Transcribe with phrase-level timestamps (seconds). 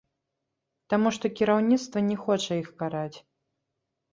[0.93, 3.17] Таму што кіраўніцтва не хоча іх караць.